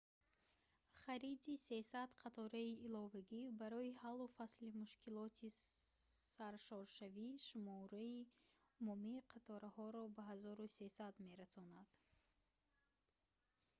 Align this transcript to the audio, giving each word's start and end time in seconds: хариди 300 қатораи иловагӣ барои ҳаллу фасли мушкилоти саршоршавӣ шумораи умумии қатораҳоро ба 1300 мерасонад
хариди 1.01 1.47
300 1.65 1.99
қатораи 2.23 2.71
иловагӣ 2.87 3.41
барои 3.61 3.97
ҳаллу 4.01 4.25
фасли 4.37 4.69
мушкилоти 4.83 5.47
саршоршавӣ 6.35 7.27
шумораи 7.47 8.17
умумии 8.79 9.25
қатораҳоро 9.31 10.03
ба 10.15 10.23
1300 10.33 11.25
мерасонад 11.27 11.89